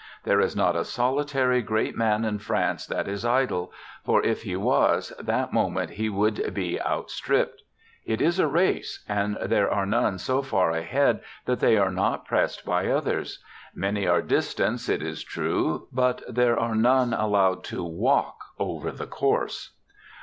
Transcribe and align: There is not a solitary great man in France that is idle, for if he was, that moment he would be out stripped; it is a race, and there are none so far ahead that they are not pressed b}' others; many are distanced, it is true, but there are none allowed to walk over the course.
There 0.23 0.41
is 0.41 0.55
not 0.55 0.75
a 0.75 0.83
solitary 0.83 1.61
great 1.61 1.95
man 1.95 2.25
in 2.25 2.39
France 2.39 2.87
that 2.87 3.07
is 3.07 3.23
idle, 3.23 3.71
for 4.03 4.19
if 4.23 4.41
he 4.41 4.55
was, 4.55 5.13
that 5.19 5.53
moment 5.53 5.91
he 5.91 6.09
would 6.09 6.55
be 6.55 6.81
out 6.81 7.11
stripped; 7.11 7.61
it 8.03 8.19
is 8.19 8.39
a 8.39 8.47
race, 8.47 9.05
and 9.07 9.37
there 9.45 9.69
are 9.69 9.85
none 9.85 10.17
so 10.17 10.41
far 10.41 10.71
ahead 10.71 11.21
that 11.45 11.59
they 11.59 11.77
are 11.77 11.91
not 11.91 12.25
pressed 12.25 12.65
b}' 12.65 12.71
others; 12.89 13.43
many 13.75 14.07
are 14.07 14.23
distanced, 14.23 14.89
it 14.89 15.03
is 15.03 15.21
true, 15.23 15.87
but 15.91 16.23
there 16.27 16.57
are 16.59 16.73
none 16.73 17.13
allowed 17.13 17.63
to 17.65 17.83
walk 17.83 18.37
over 18.57 18.91
the 18.91 19.05
course. 19.05 19.77